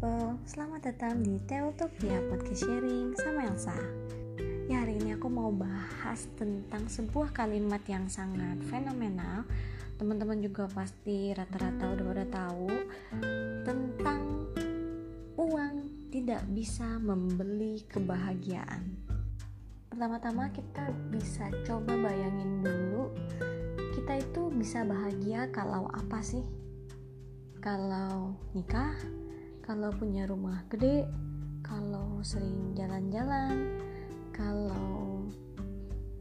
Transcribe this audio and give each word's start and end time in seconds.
people, 0.00 0.32
selamat 0.48 0.80
datang 0.80 1.20
di 1.20 1.36
Teotopia 1.44 2.24
Podcast 2.32 2.64
Sharing 2.64 3.12
sama 3.20 3.52
Elsa. 3.52 3.76
Ya 4.64 4.80
hari 4.80 4.96
ini 4.96 5.12
aku 5.12 5.28
mau 5.28 5.52
bahas 5.52 6.24
tentang 6.40 6.88
sebuah 6.88 7.36
kalimat 7.36 7.84
yang 7.84 8.08
sangat 8.08 8.56
fenomenal. 8.72 9.44
Teman-teman 10.00 10.40
juga 10.40 10.64
pasti 10.72 11.36
rata-rata 11.36 11.92
udah 11.92 12.04
pada 12.16 12.26
tahu 12.32 12.72
Tentang 13.68 14.48
uang 15.36 16.08
tidak 16.08 16.48
bisa 16.48 16.96
membeli 16.96 17.84
kebahagiaan. 17.84 19.04
Pertama-tama 19.92 20.48
kita 20.48 20.96
bisa 21.12 21.52
coba 21.68 21.92
bayangin 22.00 22.64
dulu 22.64 23.12
Kita 23.92 24.16
itu 24.16 24.48
bisa 24.48 24.80
bahagia 24.80 25.52
kalau 25.52 25.92
apa 25.92 26.24
sih? 26.24 26.40
Kalau 27.60 28.40
nikah, 28.56 28.96
kalau 29.70 29.94
punya 29.94 30.26
rumah 30.26 30.66
gede, 30.66 31.06
kalau 31.62 32.18
sering 32.26 32.74
jalan-jalan, 32.74 33.78
kalau 34.34 35.22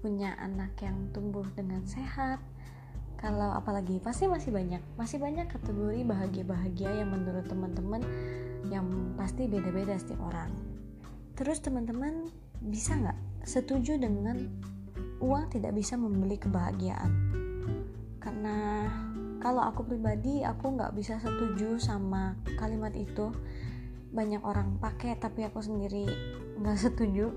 punya 0.00 0.32
anak 0.40 0.72
yang 0.80 1.12
tumbuh 1.12 1.44
dengan 1.52 1.84
sehat, 1.84 2.40
kalau 3.20 3.52
apalagi 3.52 4.00
pasti 4.00 4.32
masih 4.32 4.48
banyak, 4.48 4.80
masih 4.96 5.20
banyak 5.20 5.44
kategori 5.52 6.08
bahagia-bahagia 6.08 7.04
yang 7.04 7.12
menurut 7.12 7.44
teman-teman 7.44 8.00
yang 8.72 8.88
pasti 9.12 9.44
beda-beda 9.44 9.92
setiap 10.00 10.24
orang. 10.24 10.48
Terus 11.36 11.60
teman-teman 11.60 12.32
bisa 12.64 12.96
nggak 12.96 13.44
setuju 13.44 14.00
dengan 14.00 14.40
uang 15.20 15.52
tidak 15.52 15.76
bisa 15.76 16.00
membeli 16.00 16.40
kebahagiaan? 16.40 17.12
Karena 18.24 18.88
kalau 19.44 19.60
aku 19.60 19.84
pribadi 19.84 20.40
aku 20.40 20.72
nggak 20.72 20.96
bisa 20.96 21.20
setuju 21.20 21.76
sama 21.76 22.32
kalimat 22.56 22.96
itu. 22.96 23.28
Banyak 24.08 24.40
orang 24.40 24.80
pakai 24.80 25.20
tapi 25.20 25.44
aku 25.44 25.60
sendiri 25.60 26.08
nggak 26.56 26.80
setuju. 26.80 27.28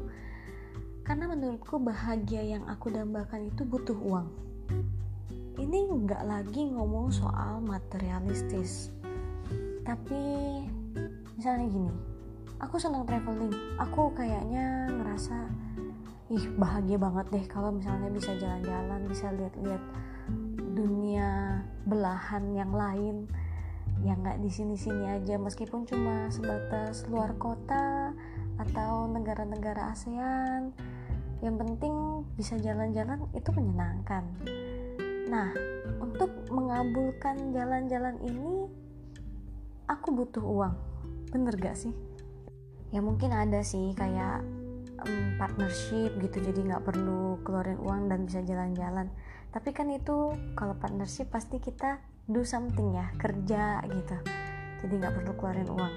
Karena 1.04 1.28
menurutku 1.28 1.84
bahagia 1.84 2.48
yang 2.48 2.64
aku 2.72 2.96
dambakan 2.96 3.52
itu 3.52 3.68
butuh 3.68 4.00
uang. 4.00 4.28
Ini 5.60 5.80
nggak 5.84 6.24
lagi 6.24 6.72
ngomong 6.72 7.12
soal 7.12 7.60
materialistis. 7.60 8.96
Tapi 9.84 10.24
misalnya 11.36 11.68
gini 11.68 11.92
aku 12.64 12.80
senang 12.80 13.04
traveling. 13.04 13.52
Aku 13.84 14.16
kayaknya 14.16 14.88
ngerasa 14.96 15.36
ih 16.32 16.56
bahagia 16.56 16.96
banget 16.96 17.26
deh 17.36 17.46
kalau 17.52 17.76
misalnya 17.76 18.08
bisa 18.12 18.32
jalan-jalan 18.40 19.04
bisa 19.12 19.28
lihat-lihat 19.32 19.84
dunia 20.76 21.57
belahan 21.88 22.52
yang 22.52 22.76
lain. 22.76 23.32
Yang 24.04 24.18
nggak 24.22 24.40
di 24.44 24.50
sini-sini 24.52 25.06
aja 25.10 25.42
meskipun 25.42 25.88
cuma 25.90 26.30
sebatas 26.30 27.08
luar 27.10 27.34
kota 27.40 28.14
atau 28.62 29.10
negara-negara 29.10 29.96
ASEAN. 29.96 30.76
Yang 31.42 31.56
penting 31.64 31.96
bisa 32.38 32.60
jalan-jalan 32.62 33.26
itu 33.34 33.50
menyenangkan. 33.56 34.28
Nah 35.32 35.50
untuk 36.04 36.30
mengabulkan 36.54 37.56
jalan-jalan 37.56 38.22
ini 38.22 38.70
aku 39.90 40.14
butuh 40.14 40.44
uang. 40.44 40.76
Bener 41.34 41.56
gak 41.58 41.80
sih? 41.80 41.96
Ya 42.92 43.04
mungkin 43.04 43.34
ada 43.36 43.64
sih 43.66 43.92
kayak 43.98 44.46
um, 45.06 45.38
partnership 45.38 46.16
gitu 46.18 46.38
jadi 46.42 46.60
nggak 46.74 46.86
perlu 46.86 47.42
keluarin 47.46 47.78
uang 47.82 48.10
dan 48.10 48.26
bisa 48.26 48.42
jalan-jalan. 48.42 49.12
Tapi 49.54 49.70
kan 49.74 49.90
itu 49.94 50.34
kalau 50.58 50.78
partnership 50.78 51.30
pasti 51.30 51.62
kita 51.62 52.02
do 52.28 52.44
something 52.44 52.94
ya 52.94 53.08
kerja 53.18 53.82
gitu. 53.88 54.18
Jadi 54.84 54.94
nggak 55.00 55.14
perlu 55.22 55.32
keluarin 55.38 55.70
uang. 55.70 55.96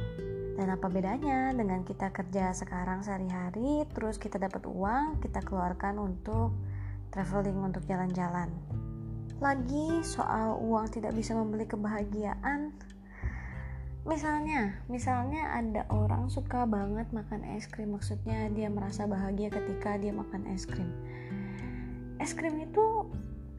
Dan 0.61 0.77
apa 0.77 0.93
bedanya 0.93 1.57
dengan 1.57 1.81
kita 1.89 2.13
kerja 2.13 2.53
sekarang 2.53 3.01
sehari-hari 3.01 3.89
terus 3.97 4.21
kita 4.21 4.37
dapat 4.37 4.69
uang 4.69 5.25
kita 5.25 5.41
keluarkan 5.41 5.97
untuk 5.97 6.53
traveling 7.09 7.65
untuk 7.65 7.85
jalan-jalan? 7.89 8.53
Lagi 9.41 10.05
soal 10.05 10.61
uang 10.61 10.93
tidak 10.93 11.17
bisa 11.17 11.33
membeli 11.33 11.65
kebahagiaan 11.65 12.77
misalnya 14.09 14.81
misalnya 14.89 15.53
ada 15.53 15.85
orang 15.93 16.33
suka 16.33 16.65
banget 16.65 17.09
makan 17.13 17.45
es 17.57 17.69
krim. 17.69 17.93
Maksudnya 17.93 18.49
dia 18.53 18.73
merasa 18.73 19.05
bahagia 19.05 19.53
ketika 19.53 20.01
dia 20.01 20.15
makan 20.15 20.49
es 20.49 20.65
krim. 20.65 20.89
Es 22.21 22.33
krim 22.33 22.57
itu 22.61 23.09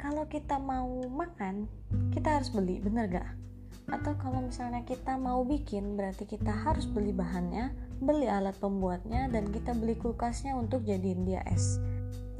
kalau 0.01 0.25
kita 0.25 0.57
mau 0.57 0.89
makan 1.09 1.69
kita 2.09 2.41
harus 2.41 2.49
beli 2.49 2.81
bener 2.81 3.05
gak? 3.09 3.29
Atau 3.91 4.17
kalau 4.17 4.41
misalnya 4.41 4.81
kita 4.85 5.17
mau 5.17 5.45
bikin 5.45 5.97
berarti 5.99 6.25
kita 6.25 6.49
harus 6.49 6.89
beli 6.89 7.13
bahannya 7.13 7.73
beli 8.01 8.25
alat 8.25 8.57
pembuatnya 8.57 9.29
dan 9.29 9.49
kita 9.53 9.77
beli 9.77 9.93
kulkasnya 9.93 10.57
untuk 10.57 10.81
jadiin 10.85 11.25
dia 11.25 11.45
es. 11.49 11.77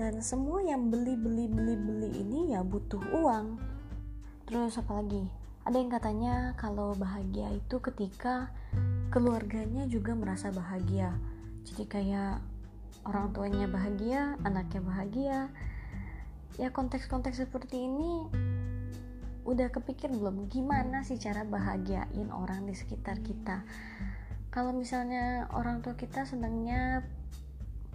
Dan 0.02 0.26
semua 0.26 0.66
yang 0.66 0.90
beli 0.90 1.14
beli 1.14 1.46
beli 1.46 1.78
beli 1.78 2.10
ini 2.18 2.58
ya 2.58 2.66
butuh 2.66 3.02
uang. 3.14 3.62
Terus 4.50 4.82
apa 4.82 4.98
lagi 4.98 5.41
ada 5.62 5.78
yang 5.78 5.94
katanya 5.94 6.58
kalau 6.58 6.98
bahagia 6.98 7.54
itu 7.54 7.78
ketika 7.78 8.50
keluarganya 9.14 9.86
juga 9.86 10.18
merasa 10.18 10.50
bahagia. 10.50 11.14
Jadi 11.70 11.86
kayak 11.86 12.42
orang 13.06 13.30
tuanya 13.30 13.70
bahagia 13.70 14.42
anaknya 14.42 14.82
bahagia. 14.82 15.40
Ya 16.58 16.74
konteks-konteks 16.74 17.46
seperti 17.46 17.86
ini 17.86 18.26
udah 19.46 19.70
kepikir 19.70 20.10
belum? 20.10 20.50
Gimana 20.50 21.06
sih 21.06 21.22
cara 21.22 21.46
bahagiain 21.46 22.30
orang 22.34 22.66
di 22.66 22.74
sekitar 22.74 23.22
kita? 23.22 23.62
Kalau 24.50 24.74
misalnya 24.74 25.46
orang 25.54 25.86
tua 25.86 25.94
kita 25.94 26.26
senangnya 26.26 27.06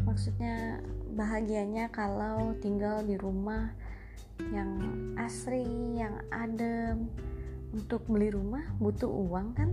maksudnya 0.07 0.79
bahagianya 1.19 1.91
kalau 1.91 2.55
tinggal 2.63 3.03
di 3.03 3.19
rumah 3.19 3.73
yang 4.53 4.71
asri 5.17 5.65
yang 5.97 6.21
adem 6.29 7.09
untuk 7.75 8.05
beli 8.07 8.31
rumah 8.31 8.63
butuh 8.79 9.09
uang 9.09 9.57
kan? 9.57 9.71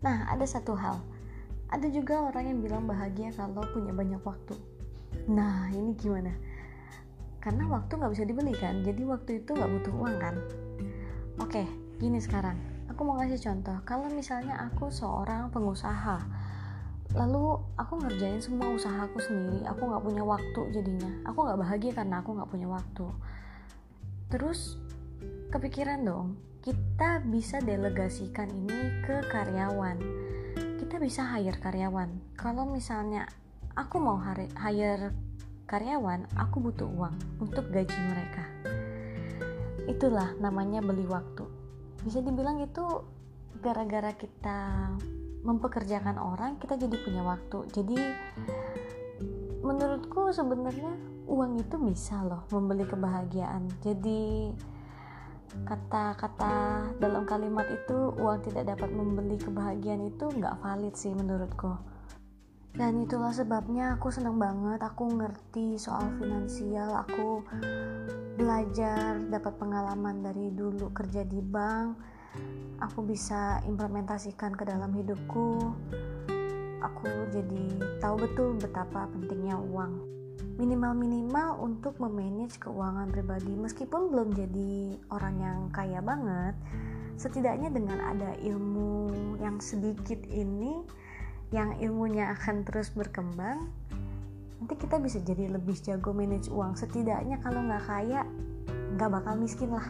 Nah 0.00 0.28
ada 0.32 0.44
satu 0.48 0.72
hal. 0.72 1.00
Ada 1.70 1.86
juga 1.92 2.26
orang 2.26 2.50
yang 2.50 2.58
bilang 2.64 2.84
bahagia 2.88 3.30
kalau 3.36 3.62
punya 3.70 3.92
banyak 3.94 4.18
waktu. 4.24 4.56
Nah 5.30 5.70
ini 5.70 5.94
gimana? 5.94 6.32
Karena 7.40 7.68
waktu 7.68 7.96
nggak 7.96 8.12
bisa 8.12 8.24
dibeli 8.28 8.52
kan? 8.56 8.84
Jadi 8.84 9.02
waktu 9.06 9.44
itu 9.44 9.54
nggak 9.54 9.70
butuh 9.80 9.94
uang 9.96 10.16
kan? 10.20 10.34
Oke 11.40 11.64
gini 12.00 12.18
sekarang. 12.18 12.56
Aku 12.90 13.06
mau 13.06 13.20
ngasih 13.20 13.40
contoh. 13.40 13.76
Kalau 13.84 14.08
misalnya 14.12 14.56
aku 14.72 14.88
seorang 14.90 15.52
pengusaha 15.52 16.20
lalu 17.10 17.58
aku 17.74 17.98
ngerjain 18.06 18.38
semua 18.38 18.70
usahaku 18.70 19.18
sendiri 19.18 19.66
aku 19.66 19.82
nggak 19.82 20.04
punya 20.04 20.22
waktu 20.22 20.62
jadinya. 20.70 21.10
Aku 21.26 21.42
nggak 21.42 21.58
bahagia 21.58 21.92
karena 21.94 22.22
aku 22.22 22.34
nggak 22.34 22.50
punya 22.50 22.68
waktu. 22.70 23.06
Terus 24.30 24.78
kepikiran 25.50 26.06
dong 26.06 26.38
kita 26.62 27.24
bisa 27.26 27.58
delegasikan 27.58 28.46
ini 28.52 29.02
ke 29.02 29.24
karyawan. 29.32 29.98
Kita 30.78 31.00
bisa 31.02 31.26
hire 31.26 31.58
karyawan. 31.58 32.36
Kalau 32.38 32.68
misalnya 32.68 33.26
aku 33.74 33.96
mau 33.98 34.20
hire 34.20 35.10
karyawan 35.64 36.28
aku 36.36 36.56
butuh 36.60 36.86
uang 36.86 37.16
untuk 37.42 37.66
gaji 37.72 37.98
mereka. 38.12 38.44
Itulah 39.90 40.36
namanya 40.38 40.84
beli 40.84 41.08
waktu. 41.08 41.48
Bisa 42.04 42.20
dibilang 42.20 42.60
itu 42.62 42.84
gara-gara 43.58 44.12
kita 44.14 44.92
mempekerjakan 45.40 46.20
orang 46.20 46.60
kita 46.60 46.76
jadi 46.76 46.96
punya 47.00 47.22
waktu. 47.24 47.58
Jadi 47.72 47.98
menurutku 49.64 50.28
sebenarnya 50.28 50.92
uang 51.24 51.56
itu 51.56 51.76
bisa 51.80 52.20
loh 52.20 52.44
membeli 52.52 52.84
kebahagiaan. 52.84 53.64
Jadi 53.80 54.52
kata-kata 55.66 56.88
dalam 56.98 57.26
kalimat 57.26 57.66
itu 57.70 58.14
uang 58.18 58.40
tidak 58.46 58.74
dapat 58.76 58.90
membeli 58.90 59.36
kebahagiaan 59.38 60.06
itu 60.06 60.30
nggak 60.30 60.58
valid 60.62 60.94
sih 60.94 61.14
menurutku. 61.14 61.74
Dan 62.70 63.02
itulah 63.02 63.34
sebabnya 63.34 63.98
aku 63.98 64.14
senang 64.14 64.38
banget 64.38 64.78
aku 64.78 65.10
ngerti 65.10 65.74
soal 65.74 66.06
finansial 66.22 66.94
aku 67.02 67.42
belajar 68.40 69.20
dapat 69.28 69.58
pengalaman 69.58 70.22
dari 70.22 70.54
dulu 70.54 70.94
kerja 70.96 71.26
di 71.26 71.42
bank 71.44 71.98
aku 72.80 73.04
bisa 73.04 73.60
implementasikan 73.68 74.56
ke 74.56 74.64
dalam 74.64 74.94
hidupku 74.96 75.76
aku 76.80 77.08
jadi 77.28 77.64
tahu 78.00 78.24
betul 78.24 78.56
betapa 78.56 79.10
pentingnya 79.12 79.60
uang 79.60 80.19
minimal-minimal 80.60 81.56
untuk 81.64 81.96
memanage 81.96 82.60
keuangan 82.60 83.08
pribadi. 83.08 83.56
Meskipun 83.56 84.12
belum 84.12 84.36
jadi 84.36 85.00
orang 85.08 85.34
yang 85.40 85.58
kaya 85.72 86.04
banget 86.04 86.52
setidaknya 87.16 87.72
dengan 87.72 88.00
ada 88.00 88.36
ilmu 88.40 89.12
yang 89.40 89.56
sedikit 89.60 90.20
ini 90.28 90.84
yang 91.52 91.76
ilmunya 91.80 92.32
akan 92.36 92.64
terus 92.64 92.92
berkembang 92.92 93.68
nanti 94.60 94.86
kita 94.86 95.00
bisa 95.00 95.18
jadi 95.24 95.48
lebih 95.50 95.74
jago 95.80 96.12
manage 96.12 96.52
uang. 96.52 96.76
Setidaknya 96.76 97.40
kalau 97.40 97.64
nggak 97.64 97.84
kaya 97.88 98.22
nggak 98.94 99.10
bakal 99.10 99.34
miskin 99.40 99.72
lah. 99.72 99.88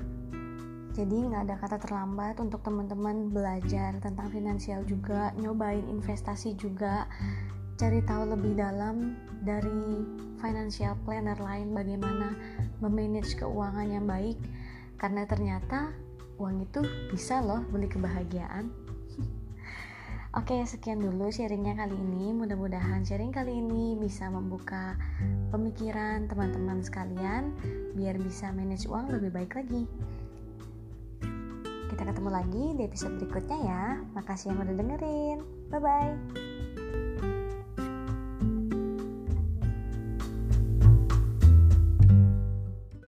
Jadi 0.94 1.26
nggak 1.26 1.42
ada 1.50 1.56
kata 1.58 1.76
terlambat 1.82 2.38
untuk 2.38 2.62
teman-teman 2.62 3.28
belajar 3.28 3.98
tentang 3.98 4.30
finansial 4.30 4.86
juga 4.86 5.34
nyobain 5.36 5.84
investasi 5.84 6.54
juga 6.54 7.10
cari 7.80 8.04
tahu 8.04 8.36
lebih 8.36 8.60
dalam 8.60 9.16
dari 9.40 10.04
financial 10.36 10.92
planner 11.08 11.40
lain 11.40 11.72
bagaimana 11.72 12.36
memanage 12.84 13.40
keuangan 13.40 13.88
yang 13.88 14.04
baik 14.04 14.36
karena 15.00 15.24
ternyata 15.24 15.88
uang 16.36 16.60
itu 16.60 16.84
bisa 17.08 17.40
loh 17.40 17.64
beli 17.72 17.88
kebahagiaan 17.88 18.68
Oke, 20.38 20.60
sekian 20.68 21.00
dulu 21.02 21.32
sharingnya 21.32 21.74
kali 21.74 21.98
ini. 21.98 22.30
Mudah-mudahan 22.30 23.02
sharing 23.02 23.34
kali 23.34 23.58
ini 23.58 23.98
bisa 23.98 24.30
membuka 24.30 24.94
pemikiran 25.50 26.30
teman-teman 26.30 26.78
sekalian 26.86 27.50
biar 27.98 28.14
bisa 28.14 28.54
manage 28.54 28.86
uang 28.86 29.10
lebih 29.10 29.34
baik 29.34 29.58
lagi. 29.58 29.90
Kita 31.90 32.02
ketemu 32.06 32.30
lagi 32.30 32.64
di 32.78 32.82
episode 32.86 33.18
berikutnya 33.18 33.58
ya. 33.58 33.84
Makasih 34.14 34.54
yang 34.54 34.62
udah 34.62 34.76
dengerin. 34.78 35.38
Bye 35.66 35.82
bye. 35.82 36.49